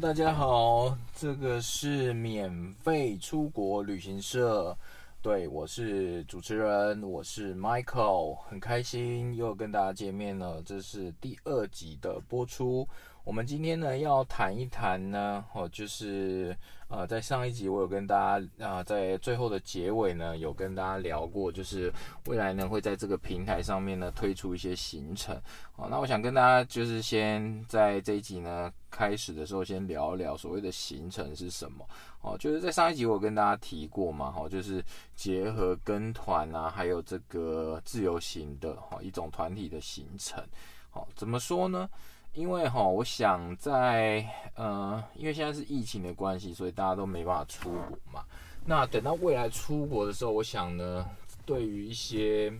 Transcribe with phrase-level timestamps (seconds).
[0.00, 4.74] 大家好，这个是免费出国旅行社，
[5.20, 12.88] 对我是主持人，我是 Michael，很开心又跟大家见面了，这是第二集的播出。
[13.30, 16.54] 我们今天呢要谈一谈呢，哦，就是
[16.88, 21.92] 呃，在上一集我有跟大家啊，在最后的结尾呢，有跟大家聊过，就是
[22.26, 25.40] 未来呢会在这个平台上面呢推出一些行程。
[25.76, 31.86] 哦，那我想跟大家就是先在这一集呢开始的时候，先聊一聊所谓的行程是什么。
[32.22, 40.44] 哦，就是在上一集我跟大家提过嘛，哈，就是结合跟团啊，还有这个自由行的哈一种团体的行程。
[40.90, 41.88] 好，怎么说呢？
[42.32, 48.24] 因为哈，我想在呃，因为现在是疫情的关系，所以大家都没办法出国嘛。
[48.64, 51.04] 那等到未来出国的时候，我想呢，
[51.44, 52.52] 对于一些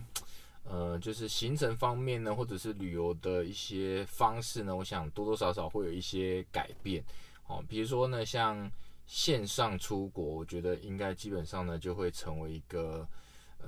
[0.69, 7.03] 呃，就是行程方面呢，或者是旅游的一些方式呢，我想多多少少会有一些改变。
[7.47, 8.69] 哦，比如说呢，像
[9.07, 13.07] 线上出国，我觉得应该基本上呢，就会成为一个。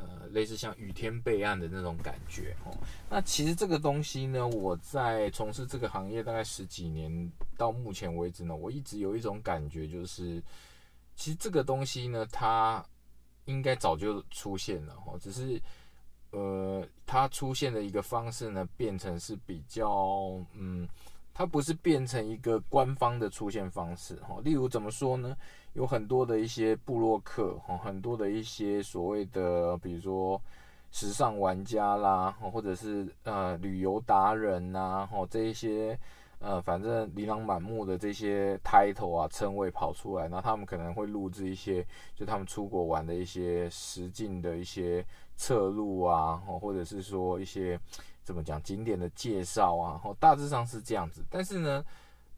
[0.04, 2.76] 呃，类似像雨天备案的那种感觉哦。
[3.10, 10.42] 那其实这个东西呢，我在从事这个行业大概十几年，到目前为止呢，我一直有一种感觉，就是
[11.16, 12.86] 其实这个东西呢，它
[13.46, 15.62] 应该早就出现了哦，只是
[16.32, 19.90] 呃，它出现的一个方式呢，变成是比较
[20.54, 20.88] 嗯。
[21.36, 25.36] 它不是变成一个官方的出现方式哈，例如怎么说呢？
[25.74, 30.40] 有很多的一些部落客哈，很多的一些所谓的，比如说
[30.92, 35.98] 时尚玩家啦，或者是呃旅游达人呐，哈这一些
[36.38, 45.04] 呃反正琳琅满目的这些 title 啊称谓跑出来，那他们可能会录制一些就他们出国玩的一些实境的一些
[45.36, 47.80] 侧录啊，或者是说一些。
[48.24, 50.02] 怎么讲景点的介绍啊？
[50.04, 51.84] 哦，大致上是这样子，但是呢，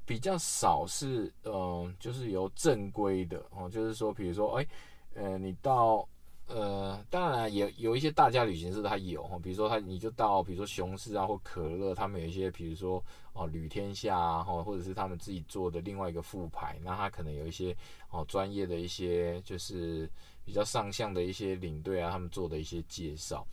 [0.05, 4.67] 比较少是呃，就是由正规的哦，就是说，比如说，哎，
[5.13, 6.07] 呃，你到
[6.47, 17.75] 呃，当然也有一些大家旅行社它有哈，比如说它你就到，比如说熊市啊或可乐，他们有一些，比如说哦，旅天下啊，或或者是他们自己做的另外一个副牌，那他可能有一些
[18.11, 20.07] 哦专业的一些，就是
[20.43, 23.43] 比较上相的一些领队啊，他们做的一些介绍，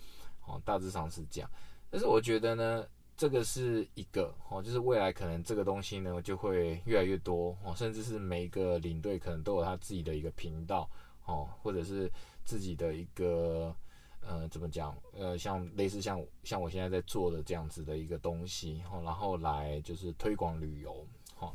[0.47, 1.51] 哦，大致上是这样。
[1.93, 2.87] 但是我觉得呢，
[3.19, 10.89] 这个是一个哦，就是未来可能这个东西呢就会越来越多哦，甚至是每一个领队可能都有他自己的一个频道
[11.27, 12.11] 哦，或者是
[12.47, 13.77] 自己的一个
[14.23, 21.07] 呃怎么讲呃，像类似像像我现在在做的这样子的一个东西哦，然后来就是推广旅游
[21.41, 21.53] 哦。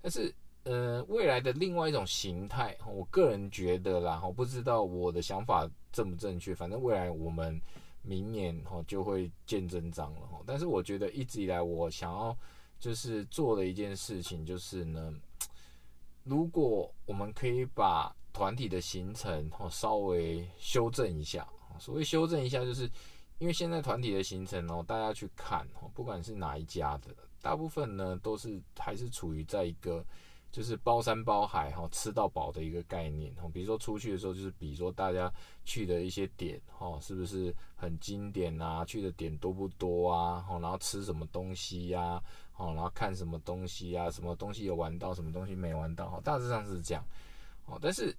[0.00, 7.60] 但是呃，未来的另外一种形态，我个人觉得啦，我不知道我的想法正不正确，反正未来我们。
[8.02, 12.36] 明年哈就会见真章了哈，但是我觉得一直以来我想要
[12.78, 15.14] 就是做的一件事情就是呢，
[16.24, 22.90] 如果我们可以把团体的行程哈稍微修正一下，所谓修正一下，就是
[23.38, 30.04] 因为现在团体的行程哦，大家去看哈，不管是哪一家的，大部分呢都是还是处于在一个。
[30.52, 33.48] 就是包山包海哈，吃到饱的一个概念哈。
[33.52, 35.32] 比如说出去的时候，就是比如说大家
[35.64, 38.84] 去的一些点哈，是不是很经典啊？
[38.84, 40.44] 去的点多不多啊？
[40.60, 42.22] 然后吃什么东西呀？
[42.56, 44.10] 哦，然后看什么东西呀？
[44.10, 46.08] 什么东西有玩到，什么东西没玩到？
[46.10, 47.04] 哈，大致上是这样。
[47.66, 48.14] 哦，但是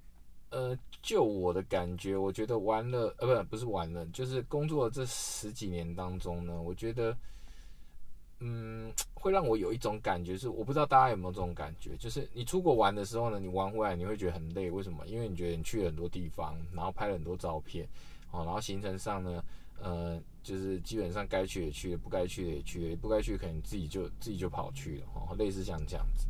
[0.50, 7.18] 呃，就我的感觉，我觉得玩了呃，不不是玩了，就是工作这十几年当中呢，我觉得。
[8.44, 15.06] 嗯，会让我有一种感觉，是我不知道大家有没有这种感觉，就是你出国玩的时候呢，你玩回来你会觉得很累，为什么？
[15.06, 17.88] 因为你觉得你去了很多地方，然后拍了很多照片，
[18.32, 19.46] 哦，然后行程上呢，
[19.80, 26.26] 呃，就是基本上该去也去了，不该去的也去了，不该去可能自己就自己就跑去了，哦，类似像这样子。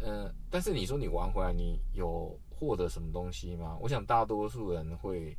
[0.00, 3.78] 嗯，但是你说你玩回来，你有获得什么东西吗？
[3.80, 5.36] 我想大多数人会，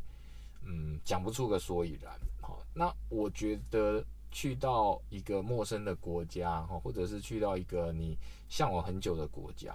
[0.64, 2.14] 嗯，讲不出个所以然。
[2.42, 4.02] 好，那我觉得。
[4.38, 8.16] 去到一个陌生的国家，哈，或者是去到一个你
[8.50, 9.74] 向往很久的国家，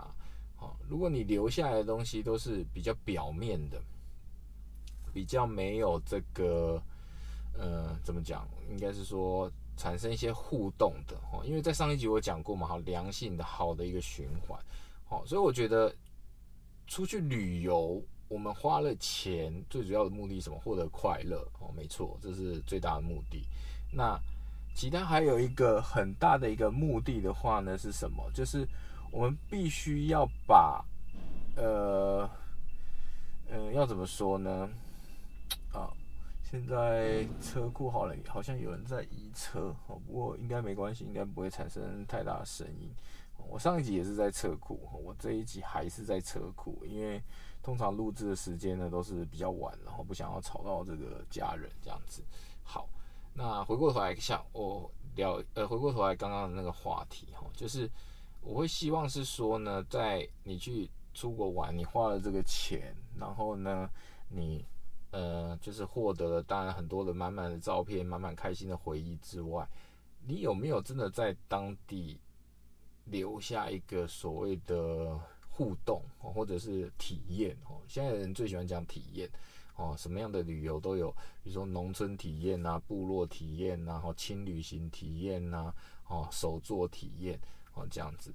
[0.54, 3.82] 好，如果你留下来的东西都是比较表面的，
[5.12, 6.80] 比较没有这个，
[7.58, 8.46] 呃，怎么讲？
[8.70, 14.56] 应该是说产生一些互动的，哈，因为在上一集我讲过嘛，好，良性的好的一个循环，
[15.04, 15.92] 好，所以我觉得
[16.86, 20.60] 出去旅游，我们花了钱，最主要的目的是什么？
[20.60, 23.44] 获得快乐，哦，没错，这是最大的目的。
[23.92, 24.16] 那
[24.74, 28.30] 其他还有一个很大的一个目的的话呢，是什么？
[28.32, 28.66] 就是
[29.10, 30.84] 我们必须要把，
[31.56, 32.28] 呃，
[33.50, 34.69] 嗯，要怎么说呢？
[35.72, 35.88] 啊，
[36.42, 42.90] 现在车库好了，好像有人在移车，哦，不过应该没关系，应该不会产生太大的声音。
[43.48, 47.20] 我上一集也是在车库，我这一集还是在车库，因为
[47.62, 52.22] 通常录制的时间呢都是比较晚，然后不想要吵到这个家人这样子。
[52.62, 52.88] 好，
[53.34, 57.90] 那回过头来想，我聊呃，回过头来刚刚的那个话题哈，就是
[58.40, 63.90] 我会希望是说呢，在你去出国玩，你花了这个钱，然后呢，
[64.29, 64.64] 你
[65.11, 69.69] 呃就是获得了当然很多的满满的照片、满满开心的回忆之外，
[70.26, 72.20] 你有没有真的在当地？
[73.06, 75.19] 留下一个所谓的
[75.50, 77.82] 互动或者是体验哦。
[77.88, 79.29] 现在人最喜欢讲体验
[79.76, 81.10] 哦，什么样的旅游都有，
[81.42, 85.72] 比如说农村体验呐、部落体验呐、后轻旅行体验呐、
[86.08, 87.40] 哦手作体验
[87.74, 88.32] 哦这样子。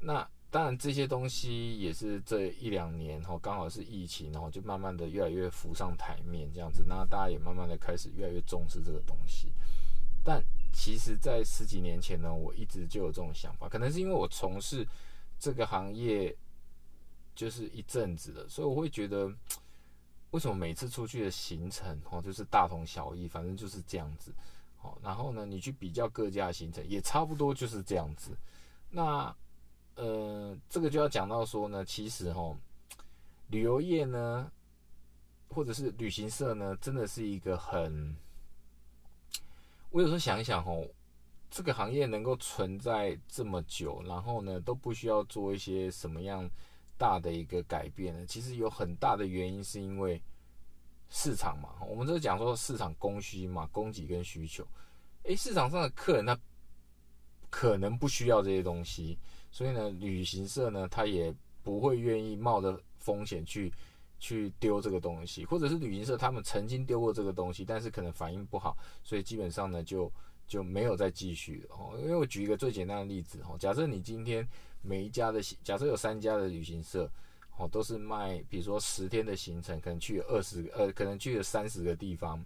[0.00, 6.84] 那当然这些东西也是这一两年哦，刚好是疫情，然后就慢慢的越来越浮上台面这样子。
[6.88, 9.52] 那大家也慢慢的开始越来越重视这个东西，
[10.24, 10.42] 但。
[10.72, 14.86] 其实，在十几年前呢，我一直就有这种想法，可能是因为我从事
[15.36, 16.34] 这个行业
[17.34, 19.28] 就是一阵子了，所以我会觉得，
[20.30, 24.32] 为什么每次出去的行程哦，就是大同小异，反正就是这样子，
[24.80, 28.36] 哦，然后呢，你去比较各家的行程，也差不多就是这样子。
[28.90, 29.34] 那
[29.96, 32.56] 呃，这个就要讲到说呢，其实哈，
[33.48, 34.50] 旅游业呢，
[35.48, 38.16] 或者是旅行社呢，真的是一个很。
[39.90, 40.86] 我有时候想一想哦，
[41.50, 46.48] 这个行业能够存在这么久，然后呢都不需要做一些什么样
[47.00, 48.26] 大的一个改变呢？
[48.26, 50.20] 其实有很大的原因是因为
[51.08, 51.70] 市场嘛。
[51.88, 54.62] 我们这讲说市场供需嘛，供给跟需求。
[55.22, 56.38] 诶，市场上的客人他
[57.48, 59.18] 可能不需要这些东西，
[59.50, 63.72] 所以呢，旅行社呢他也不会愿意冒着风险去。
[64.22, 70.12] 去丢这个东西，或者是旅行社他们曾经丢过这个东西，但是可能反应不好，所以基本上呢就
[70.46, 71.98] 就没有再继续了哦。
[71.98, 74.46] 因为我举一个最简单的例子哦，假设你今天
[74.82, 77.10] 每一家的，假设有三家的旅行社
[77.56, 82.42] 哦，都是卖，比如说十天的行程，可能去二十个，呃，可能去了三十个地方，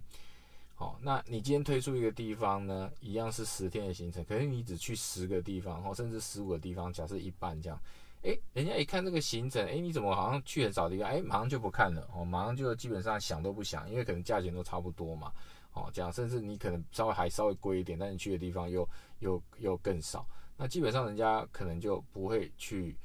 [0.75, 7.79] 好，那你今天推出一个地方呢，一样是十天的行程，可是你只去十个地方，哦，甚至十五个地方，假设一半这样。
[8.23, 11.07] 哎，人家一看这个行程，哎，你怎么好像去很少地方？
[11.07, 15.31] 哎，马上就不看了，哦，马上就基本上想都不想，因为可能价钱都差不多嘛，
[15.73, 18.89] 哦，这样，甚至你可能稍微还稍微贵一点，但你去的地方又
[19.19, 20.27] 又又更少，
[20.57, 22.95] 那基本上人家可能就不会去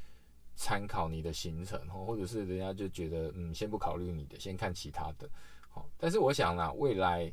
[0.57, 5.29] 参考你的行程，或者是人家就觉得，嗯，先不考虑你的，先看其他的，
[5.69, 7.33] 好，但是我想呢，未来，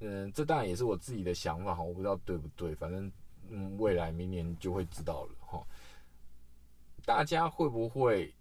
[0.00, 3.10] 嗯，这当然也是我自己的想法，哈，我不知道对不对，反正，
[3.48, 5.66] 嗯，未来明年就会知道了，哈。
[7.06, 8.34] 大家会不会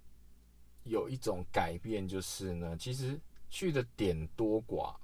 [0.85, 2.07] 有一种改变？
[2.07, 3.19] 就是呢，其实
[3.49, 4.95] 去的点多寡，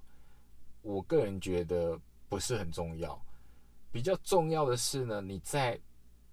[0.82, 3.22] 我个人觉得不是很重要。
[3.92, 5.78] 比较重要的是呢，你在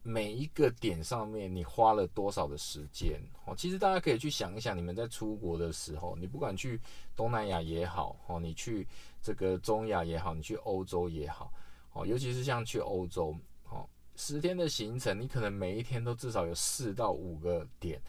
[0.06, 3.20] 每一个点上面，你花了多少的时间？
[3.44, 6.80] 哦，其实大家可以去想一想，你们在出国的时候，你不管去
[7.16, 8.86] 东南亚也好，哦，你去
[9.20, 11.52] 这个中亚也好，你去欧洲也好，
[11.92, 13.36] 哦，尤其是像去欧洲。
[13.68, 13.84] 哦
[14.18, 18.00] 十天的行程，你可能每一天都至少有四到五个点，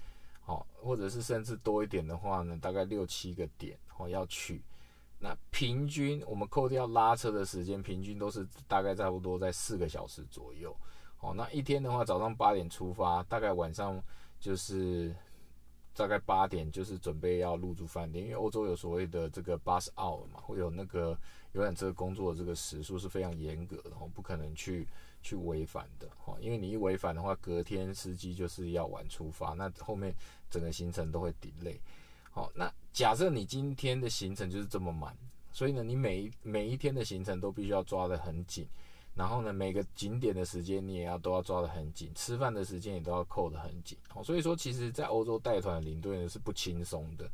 [0.46, 4.62] 哦，或者是甚至多一点的话呢，大概六七个点，哦要去。
[5.20, 10.74] 那平均我们扣掉拉车的时间，平均都是大概差不多在四个小时左右。
[11.20, 14.02] 哦，那一天的话，早上八点出发，大概晚上
[14.40, 15.16] 就是
[15.96, 21.18] 大概八点就是准备要入住饭店，因为欧洲有所谓的这个 bus hour 嘛，会有那个
[21.54, 24.88] 游览车工作的这个时数是非常严格的，哦，不可能去。
[25.24, 30.16] 去违反的哈，因为你一违反的话，隔天司机就是要晚出发，那后面
[30.50, 31.76] 整个行程都会 delay。
[32.32, 35.18] 好，那假设你今天的行程就是这么满，
[35.52, 38.66] 所以呢，你每一每一天的行程都必须要抓得很紧。
[39.18, 43.98] 然后呢，每个景点的时间你也要都要抓得很紧，吃饭的时间也都要扣得很紧。
[44.08, 47.28] 好，所以说其实，在欧洲带团领队呢是不轻松的。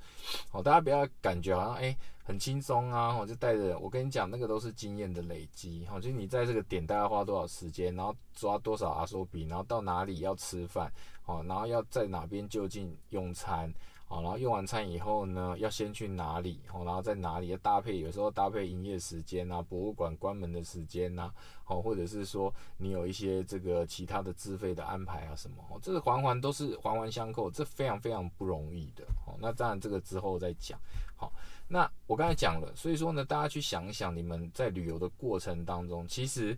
[0.50, 3.78] 好，大家不要感觉好像哎很轻松啊，我就带着。
[3.80, 5.86] 我跟你讲，那个都是经验的累积。
[5.88, 10.90] 好，就是你在这个点大概花多少时间，然后抓多少阿索比，然后到哪里要吃饭，
[11.22, 13.70] 好，然后要在哪边就近用餐。
[14.14, 16.60] 好，然后用完餐以后呢，要先去哪里？
[16.68, 17.98] 好，然后在哪里要搭配？
[17.98, 25.56] 有时候搭配营业时间啊，博物馆关门的时间呐，好，或者是说你有一些这个其他的自费的安排啊什么？
[25.68, 29.04] 哦，这个环环都是环环相扣，这非常非常不容易的。
[29.26, 30.80] 好，那当然这个之后再讲。
[31.16, 31.34] 好，
[31.68, 36.56] 那我刚才讲了，所以说呢，大家去想一想，你们在旅游的过程当中，其实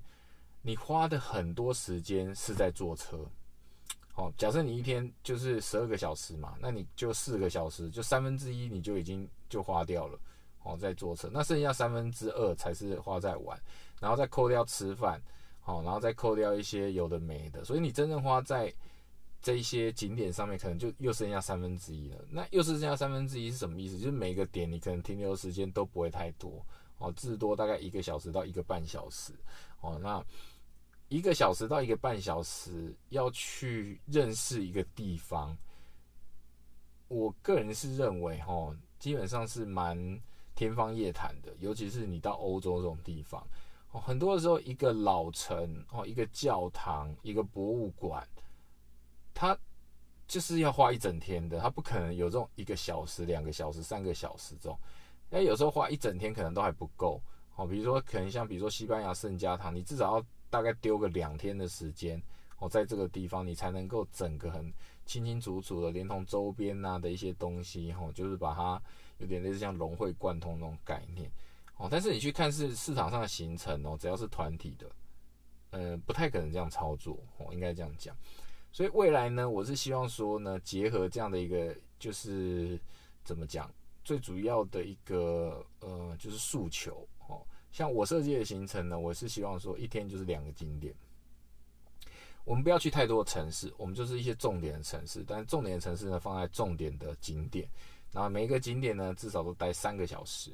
[0.62, 3.26] 你花的很多时间是在坐车。
[4.16, 10.18] 好，假设你一天就是十二个小时嘛，那你就四个小时，就三分之一你就已经就花掉了。
[10.64, 13.56] 哦，在坐车，那剩下三分之二才是花在玩，
[14.00, 15.22] 然后再扣掉吃饭，
[15.60, 18.74] 好，然后再扣掉一些有的没的，所以你真正花在
[19.44, 22.26] 这一些景点上面可能就又剩下三分之一了。
[22.32, 24.00] 那又是剩下三分之一是什么意思？
[24.00, 26.66] 就是每个点你可能停留时间都不会太多
[26.98, 29.34] 哦，至多大概一个小时到一个半小时
[29.82, 30.00] 哦。
[30.02, 30.26] 那
[31.08, 35.56] 一个小时到一个半小时要去认识一个地方，
[37.08, 40.20] 我个人是认为哈，基本上是蛮
[40.56, 43.46] 天方夜谭的，尤其是你到欧洲这种地方
[43.92, 48.28] 哦，很多的时候一个老城哦，一个教堂，一个博物馆。
[49.34, 49.58] 他
[50.28, 54.80] 就是要花一整天的，他不可能有这种一个小时、两个小时、三个小时这种。
[55.30, 57.22] 哎，有时候花一整天可能都还不够。
[57.56, 62.22] 哦，比如说可能像比如说西班牙圣家堂，你至少要大概丢个两天的时间
[62.60, 64.74] 哦，在这个地方你才能够整个很
[65.06, 68.82] 清清楚楚的，连同周边呐的一些东西，哦，就是把它
[69.18, 71.30] 有点类似像融会贯通那种概念。
[71.78, 74.90] 哦，但是你去看是市场上的行程哦，只要是团体的，
[75.72, 78.16] 呃，不太可能这样操作哦，应该这样讲。
[78.72, 82.80] 所以未来呢，我是希望说呢，结合这样的一个，就是
[83.26, 83.70] 怎么讲，
[84.06, 87.06] 最主要的一个呃，就是诉求。
[87.76, 90.96] 像我设计的行程呢，我是希望说一天就是两个景点，
[92.46, 97.68] 我们不要去太多的城市，我们就是一些重点的城市，但是重点的城市呢放在重点的景点，
[98.14, 100.52] 然后每一个景点呢至少都待三个小时，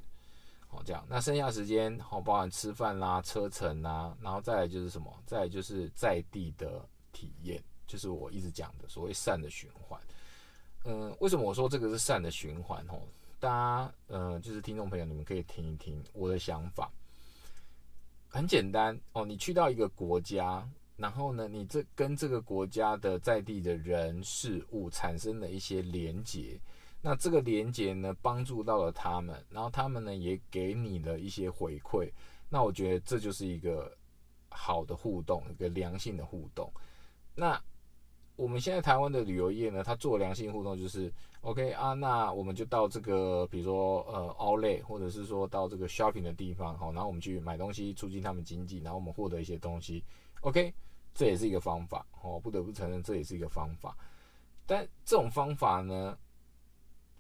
[0.68, 7.64] 好这样，那剩下时间哦，包含吃饭啦、车程啦，然后再来就是什么，再来就是在地的体验。
[7.86, 10.02] 就是我一直讲的所谓善的循环，
[10.86, 12.84] 嗯，为什么我说这个是善的循环？
[12.88, 13.08] 吼，
[13.40, 16.92] 大家，嗯，就是听众朋友，你们可以听一听我的想法。
[18.34, 26.58] 很简单哦，你去到一个国家，然后呢，你这跟这个国家的在地的人事物产生了一些连结，
[27.02, 32.10] 那这个连结呢，帮助到了他们，然后他们呢也给你了一些回馈，
[32.50, 33.96] 那我觉得这就是一个
[34.50, 36.72] 好的互动，一个良性的互动，
[37.36, 37.62] 那。
[38.38, 50.04] 我们现在台湾的旅游业呢，它做良性互动就是 OK 啊，那我们就到这个，比如说呃，Outlet，或者是说到这个 shopping 的地方，好，然后我们去买东西，促进他们经济，然后我们获得一些东西
[50.42, 50.74] ，OK，
[51.14, 53.98] 这也是一个方法，哦，不得不承认这也是一个方法。
[54.68, 56.16] 但这种方法呢，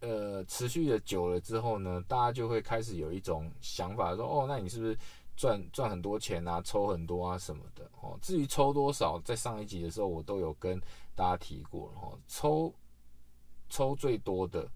[0.01, 4.97] 呃，持续的久了之后呢，大家就会开始有一种想法，说哦，那你是不是？
[5.37, 8.19] 赚赚很多钱啊，抽很多啊什么的哦。
[8.21, 10.79] 至于抽多少，在上一集的时候我都有跟
[11.15, 12.11] 大家提过了哈。
[12.27, 12.71] 抽
[13.71, 14.69] 抽最多的，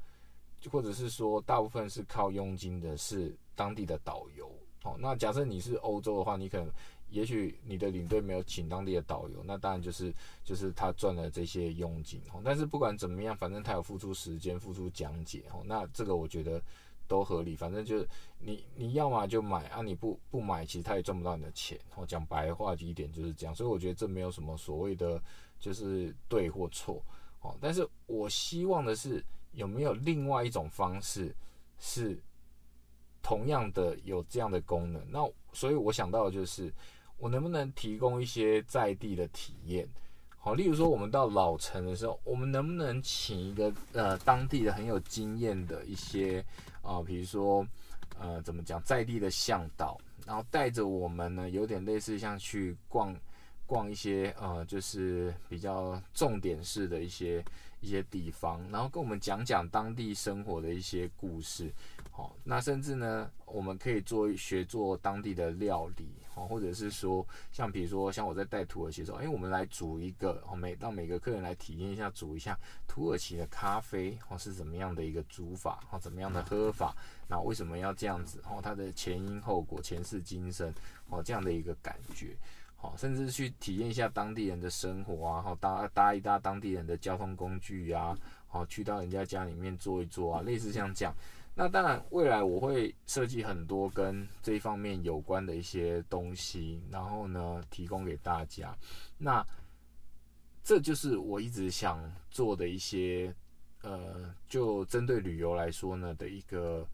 [0.71, 4.51] 或者是说大部分是靠佣金的，是当地的导游
[4.83, 4.95] 哦。
[4.97, 6.67] 那假设你是欧洲的话，你可能
[7.11, 10.11] 也许你的领队没有请当地的导游，那当然就是
[10.43, 12.41] 就是他赚了这些佣金哦。
[12.43, 15.61] 但是不管怎么样，反正他有付出时间、付出讲解哦。
[15.65, 16.59] 那这个我觉得。
[17.07, 18.09] 都合理，反正就是
[18.39, 21.79] 你你要么就买啊，你不不买，其实他也赚不到你的钱。
[21.93, 25.21] 我讲白话一点就是这样，所以我觉得这没有什么所谓的
[25.59, 27.05] 就是对或错
[27.45, 27.57] 哦。
[27.61, 31.33] 但是我希望的是有没有另外一种方式
[31.79, 32.17] 是
[33.21, 35.01] 同样的有这样的功能？
[35.09, 35.19] 那
[35.53, 36.73] 所以我想到的就是
[37.17, 39.87] 我能不能提供一些在地的体验？
[40.37, 46.43] 好，例如说我们到老城的时候，我们能不能请一个呃当地的很有经验的一些。
[46.87, 47.65] 啊，比如说，
[48.19, 53.11] 呃，怎么讲，在地的向导，然后带着我们呢，有点类似像去逛
[53.65, 57.43] 逛一些呃，就是比较重点式的一些
[57.81, 61.71] 一些地方，然后跟我们讲讲当地生活的一些故事。
[62.11, 72.57] 好，那甚至呢，我们可以做学做当地的料理，好，或者是说，像比如说，像我在带土耳其的时候，哎，我们来煮一个，每让每个客人来体验一下，煮一下
[72.87, 76.95] 土耳其的咖啡，或是怎么样的一个煮法，或怎么样的喝法，
[77.27, 78.41] 那为什么要这样子？
[78.45, 80.73] 哦，它的前因后果、前世今生，
[81.09, 82.37] 哦，这样的一个感觉，
[82.97, 91.15] 甚至去体验一下当地人的生活啊，好搭搭一搭当地人的交通工具啊，好，去到人家家里面坐一坐啊，类似像这样。
[91.57, 98.77] 那当然，未来我会设计很多跟这一方面有关的一些东西，然后呢，提供给大家。
[99.17, 99.45] 那
[100.63, 103.33] 这就是我一直想做的一些，
[103.83, 106.85] 呃，就针对旅游来说呢的一个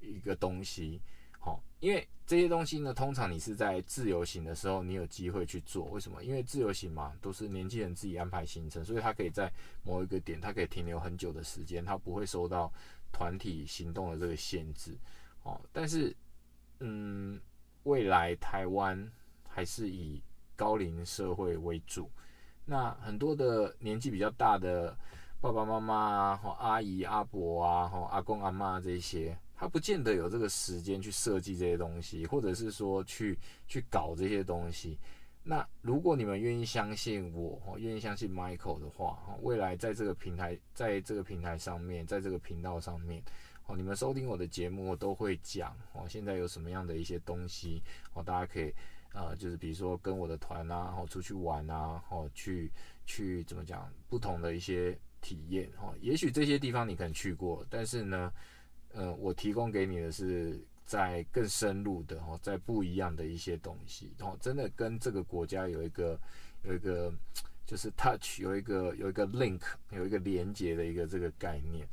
[0.00, 1.00] 一个东西。
[1.40, 5.86] 好，因为这些东西呢，通常你是在自由行的时候，你有机会去做。
[5.86, 6.22] 为什么？
[6.22, 12.72] 因为自由行嘛，都是年轻人自己安排行程，所以他可以在某一个点，他可以停留很久的时间，他不会受到。
[13.12, 14.96] 团体行动的这个限制，
[15.42, 16.14] 哦，但是，
[16.78, 17.40] 嗯，
[17.82, 19.10] 未来台湾
[19.48, 20.22] 还是以
[20.54, 22.08] 高龄社会为主，
[22.64, 24.96] 那很多的年纪比较大的
[25.42, 34.98] 爸爸妈妈啊，或阿姨阿伯啊，或阿公阿妈这些，他不见得有这个时间去设计这些东西，或者是说去去搞这些东西。
[35.42, 43.22] 那如果你们愿意相信我，哦，愿意相信 Michael 的话，未来在这个平台，在这个平台上面，在这个频道上面，
[43.64, 47.82] 哦，你们收听我的节目，我都会讲，哦，现在有什么样的一些东西，
[48.12, 48.70] 哦，大家可以，
[49.14, 52.70] 呃，就是比如说跟我的团啊，然后出去玩啊，哦，去
[53.06, 58.32] 去怎么讲，不同的一些体验，哈，也许这些地方你可能去过，但是呢，
[58.92, 60.60] 呃，我提供给你的是。
[60.86, 66.18] 在更深入的哦，在不一样的一些东西哦，真的跟这个国家有一个
[66.64, 67.14] 有一个
[67.64, 69.60] 就是 touch，有一个有一个 link，
[69.92, 71.86] 有一个连接的一个这个概念。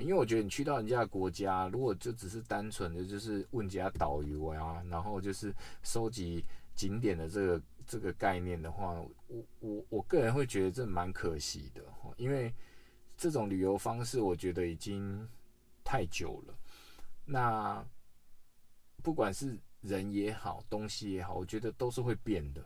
[0.00, 6.44] 因为我觉得你去到人家的国家，如果就只是单纯的就是问人家导游啊，然后就是收集
[6.76, 8.92] 景点的这个这个概念的话，
[9.26, 11.82] 我我我个人会觉得这蛮可惜的，
[12.16, 12.54] 因为
[13.16, 15.28] 这种旅游方式我觉得已经
[15.82, 16.54] 太久了，
[17.24, 17.84] 那。
[19.02, 22.64] 不管是人也好，东西也好，我觉得都是会变的。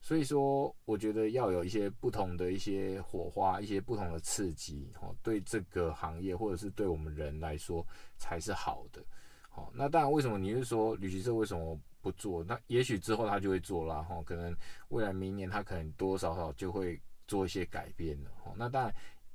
[0.00, 7.86] 所以说，我觉得要有一些不同的一些火花，一些不同的刺激，哦，对这个行业或者是对我们人来说
[8.16, 9.04] 才是好的。
[9.50, 12.42] 好，那当然，为什么你是说旅行社为什么不做？
[12.42, 14.56] 那也许之后他就会做啦，哈，可能
[14.88, 18.30] 未来明年他可能多多少少就会做一些改变了。
[18.46, 18.94] 哦，那当然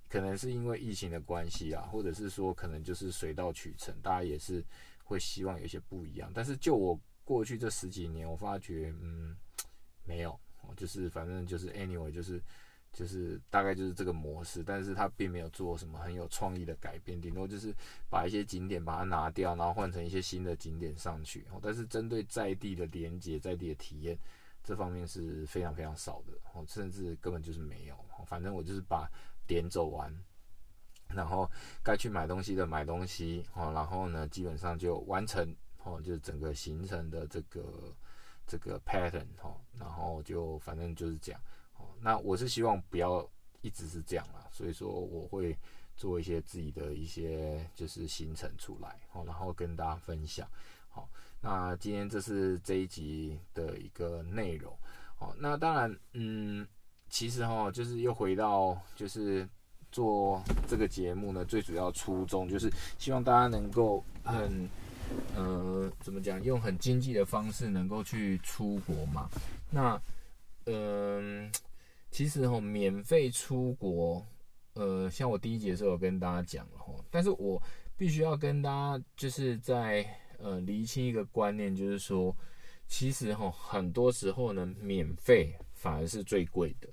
[0.09, 4.63] 可能是因为疫情的关系啊，或者是说可能就是水到渠成，大家也是。
[5.09, 9.35] 会希望有一些不一样，但是就我过去这十几年，我发觉，嗯，
[10.05, 10.39] 没有，
[10.77, 12.39] 就是反正就是 anyway，就是
[12.93, 17.73] 就是大概就是这个模式，但是他并没有做什么很有创意的改变，顶多就是
[18.07, 24.15] 把一些景点把它拿掉，然后换成一些新的景点上去，但是针对在地的连接、在地的体验
[24.63, 27.95] 这方面是非常非常少的，哦，甚至根本就是没有，
[28.27, 29.09] 反正我就是把
[29.49, 30.15] 点走完。
[31.09, 31.49] 然后
[31.81, 35.43] 该去买东西的买东西哦，然后呢，基本上就完成
[35.83, 37.63] 哦，就是整个行程的这个
[38.45, 41.41] 这个 pattern 哦，然后就反正就是这样
[41.77, 41.87] 哦。
[41.99, 43.27] 那我是希望不要
[43.61, 45.57] 一直是这样啦，所以说我会
[45.97, 50.47] 做一些自己的一些就是行程出来哦，然后跟大家分享。
[50.89, 51.09] 好，
[51.41, 54.77] 那今天这是这一集的一个内容
[55.17, 55.35] 哦。
[55.39, 56.67] 那当然，嗯，
[57.09, 59.47] 其实哈，就是又回到就是。
[59.91, 64.69] 做这个节目呢，最主要初衷就是希望大家能够很，
[65.35, 69.27] 呃，怎么讲，用很经济的方式能够去出国嘛。
[69.71, 69.99] 那，
[70.67, 71.51] 嗯，
[72.11, 74.23] 其实哈，免费出国，
[74.75, 77.59] 呃，像我第一节的时候有跟大家讲了哈，但是我
[77.97, 80.05] 必须要跟大家就是在
[80.37, 82.35] 呃厘清一个观念，就是说，
[82.87, 86.87] 其实哈，很多时候呢，免费反而是最贵的。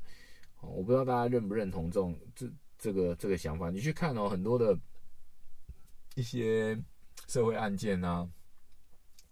[0.70, 2.50] 我不知道大家认不认同这种这。
[2.78, 4.78] 这个这个想法，你去看哦，很多的
[6.14, 6.78] 一些
[7.26, 8.28] 社会案件啊，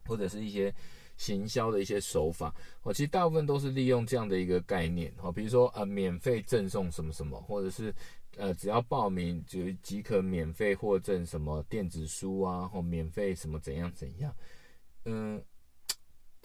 [0.07, 0.75] 或者是一些
[1.19, 7.95] 行销的一些手法，哦，其实大部分都是利用这样的一个概念，哦，比如说呃，免费赠送什么什么，或者是
[8.39, 14.35] 呃，只要报名就即可免费获赠什么电子书啊，或免费什么怎样怎样，
[15.05, 15.41] 嗯，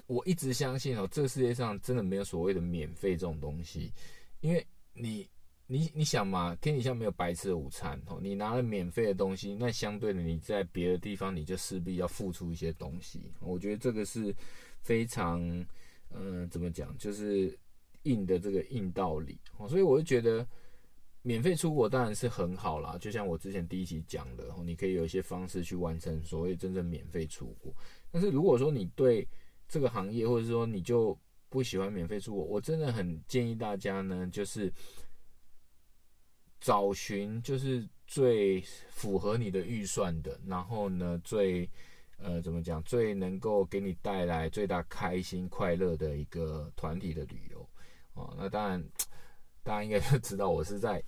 [0.05, 3.93] 我一直相信哦，这个世界上真的没有所谓的免费这种东西，
[4.41, 5.29] 因为你。
[5.71, 8.17] 你你想嘛，天底下没有白吃的午餐哦。
[8.19, 13.31] 你拿了免费的东西，那相对的你在别的地方你就势必要付出一些东西。
[13.39, 14.35] 我觉得这个是
[14.81, 15.39] 非常，
[16.09, 17.55] 嗯，怎么讲，就是
[18.01, 19.69] 硬的这个硬道理哦。
[19.69, 20.43] 所以我就觉得
[21.21, 22.97] 免费出国当然是很好啦。
[22.99, 27.71] 就像我之前第一期讲的，你可以有一些方式去完成所谓真正免费出国。
[28.09, 29.27] 但是如果说你对
[29.67, 31.15] 这个行业，或者说你就
[31.49, 34.71] 不喜欢免费出国，我真的很建议大家呢，就是。
[36.61, 38.59] 找寻就是最
[38.89, 41.67] 符合你的预算的，然后呢，最
[42.17, 47.65] 呃怎么讲，最能够给你带来最大开心快乐的一个团体的旅游
[48.13, 48.35] 哦。
[48.37, 48.83] 那当然，
[49.63, 51.01] 大家应该就知道我是在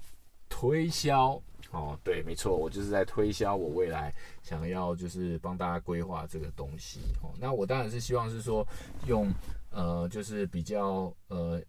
[0.47, 1.31] 推销
[1.71, 1.99] 哦。
[2.01, 4.09] 对，没错，我就是在推销我未来
[4.41, 7.33] 想要就是帮大家规划这个东西哦。
[7.37, 8.65] 那我当然是希望是说
[9.05, 9.29] 用
[9.71, 11.61] 呃就是比较呃。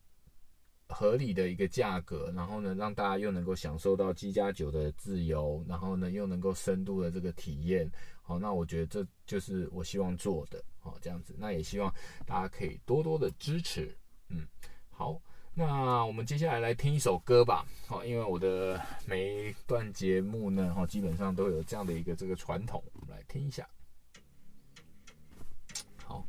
[0.95, 11.91] 合理的一个价格，然后呢，让大家又能够享受到机加酒的自由，然后呢，又能够深度的这个体验，好，那我觉得这就是我希望做的，好，这样子，那也希望
[12.27, 13.97] 大家可以多多的支持，
[14.29, 14.47] 嗯，
[14.91, 15.19] 好，
[15.55, 23.67] 那我们接下来来听一首歌吧，好，因为我的每一段节目呢，哈，基本上都有这样的一个这个传统，我们来听一下，
[26.05, 26.27] 好，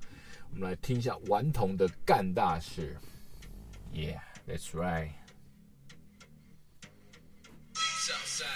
[0.53, 2.95] 我们来听一下顽童的干大事
[3.91, 4.19] ，Yeah。
[4.45, 5.11] That's right.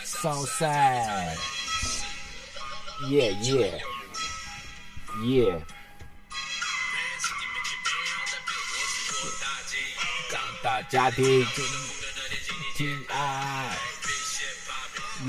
[0.05, 1.37] Southside.
[3.09, 3.81] Yeah, yeah.
[5.23, 5.61] Yeah.
[10.61, 11.45] 大家庭
[12.75, 13.77] ，T I，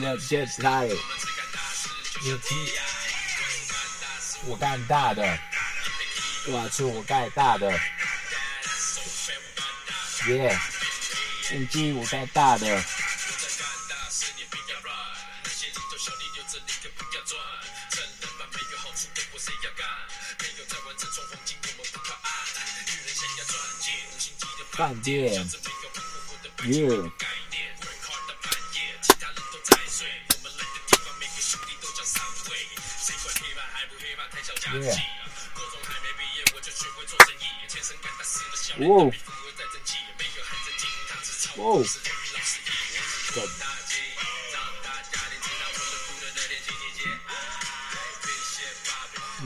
[0.01, 0.97] 热血台，有
[2.39, 2.83] T I，
[4.47, 5.39] 我干大的，
[6.51, 7.71] 我出我盖大的，
[10.29, 10.59] 耶，
[11.95, 12.83] 我盖大的。
[24.73, 25.45] 饭店。
[34.71, 35.08] Yeah。
[38.81, 39.11] 哦。
[41.57, 41.85] 哦。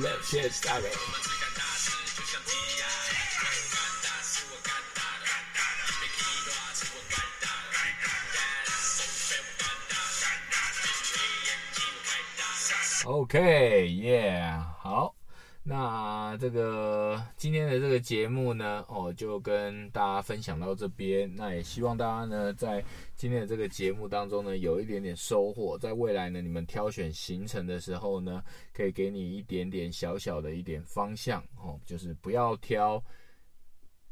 [0.00, 0.96] Let's get started.
[13.04, 14.71] OK，Yeah，好，
[15.72, 21.34] 那这个今天的这个节目呢，哦，就跟大家分享到这边。
[21.34, 22.84] 那也希望大家呢，在
[23.16, 25.78] 今天的这个节目当中呢，有一点点收获。
[25.78, 33.02] 在未来呢，你们挑选行程的时候呢，可以给你一点点小小的一点方向哦，就是不要挑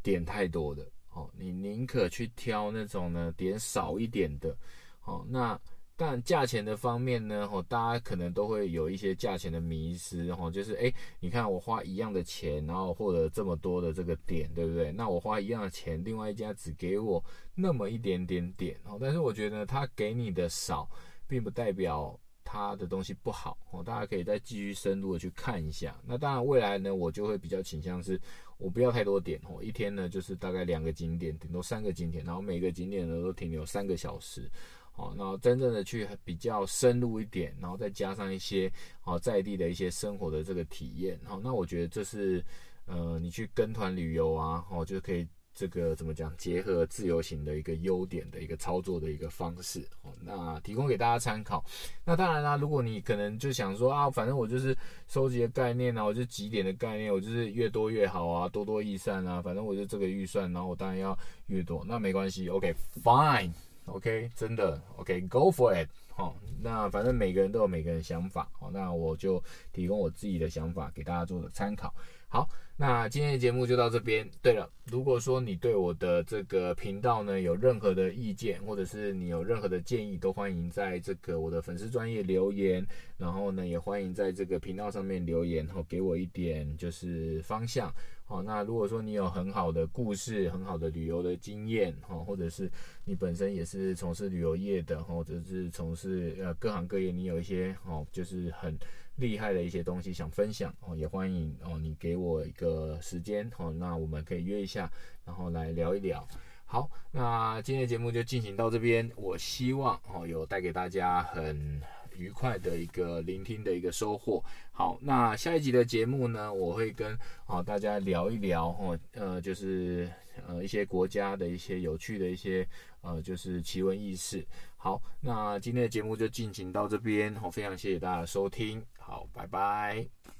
[0.02, 4.56] 点太多的哦，你宁可去挑那种呢点少一点的
[5.04, 5.60] 哦，那。
[6.00, 14.90] 但价钱的方面呢，哦，大家可能都会有一些价钱的迷失，哦，就是哎，你看我花一样的钱，然后获得这么多的这个点，对不对？
[14.92, 17.22] 那我花一样的钱，另外一家只给我
[17.54, 20.88] 那么一点点点，哦，但是我觉得他给你的少，
[21.28, 25.94] 并不代表他的东西不好，哦，大家可以再继续深入的去看一下。
[26.06, 28.18] 那当然未来呢，我就会比较倾向是，
[28.56, 34.50] 我不要太多点，哦，一天呢就是大概两个景点，顶多三个景点，然后每个景点呢都停留三个小时。
[34.96, 38.70] 哦，然后真正的去比较深入一点，然后再加上一些
[39.04, 42.44] 哦在地的一些生活的这个体验，哦，那我觉得这是
[42.86, 51.64] 呃你去跟团旅游啊，哦就可以这个怎么讲结合自由行的一个优点的一个操作的一个方式，哦，那提供给大家参考。
[52.04, 54.76] 那当然啦，如果你可能就想说啊，反正我就是
[55.08, 63.50] 收集的概念啊，我就几点的概念，我就是越多越好啊，多多益善啊，反正我就这个预算，然后我当然要越多，那没关系，OK，Fine。
[63.92, 71.92] OK，真的 OK，Go for it，好，那反正每个人都有每个人想法，好，那我就提供我自己的想法给大家做个参考。
[72.28, 74.24] 好，那今天的节目就到这边。
[74.40, 82.86] 对了，如果说你对我的这个频道呢有任何的意见，或者是你有任何的建议，都欢迎在这个我的粉丝专业留言，
[83.18, 87.92] 然后呢也欢迎在这个频道上面留言，然后给我一点就是方向。
[88.30, 92.70] 好，那如果说你有很好的故事、很好的旅游的经验，哈，或者是
[93.04, 98.78] 你本身也是从事旅游业的，或者是从事呃各行各业，你有一些哦，就是很
[99.16, 104.88] 厉害的一些东西想分享哦，也欢迎哦，你给我一个时间哦，那我们可以约一下，
[105.24, 106.24] 然后来聊一聊。
[106.66, 111.82] 好，那今天的节目就进行到这边，我希望哦有带给大家很。
[112.20, 114.44] 愉快的一个聆听的一个收获。
[114.70, 120.08] 好，那下一集的节目呢，我会跟啊大家聊一聊哦，呃，就是
[120.46, 122.66] 呃一些国家的一些有趣的一些
[123.00, 124.46] 呃就是奇闻异事。
[124.76, 130.39] 好，那今天的节目就进行到这边，好，非常谢谢大家的收听，好，拜拜。